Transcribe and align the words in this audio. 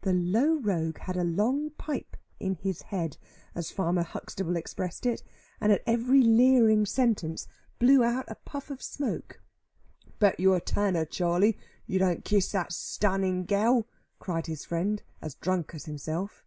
The 0.00 0.14
low 0.14 0.54
rogue 0.60 0.96
had 0.96 1.18
a 1.18 1.24
long 1.24 1.72
pipe 1.76 2.16
"in 2.40 2.54
his 2.54 2.80
head," 2.80 3.18
as 3.54 3.70
Farmer 3.70 4.02
Huxtable 4.02 4.56
expressed 4.56 5.04
it, 5.04 5.22
and 5.60 5.70
at 5.70 5.82
every 5.86 6.22
leering 6.22 6.86
sentence 6.86 7.46
blew 7.78 8.02
out 8.02 8.24
a 8.28 8.36
puff 8.46 8.70
of 8.70 8.80
smoke. 8.80 9.42
"Bet 10.20 10.40
you 10.40 10.54
a 10.54 10.60
tanner, 10.62 11.04
Charley, 11.04 11.58
you 11.84 11.98
don't 11.98 12.24
kiss 12.24 12.50
that 12.52 12.72
stunnin' 12.72 13.44
gal," 13.44 13.86
cried 14.18 14.46
his 14.46 14.64
friend, 14.64 15.02
as 15.20 15.34
drunk 15.34 15.74
as 15.74 15.84
himself. 15.84 16.46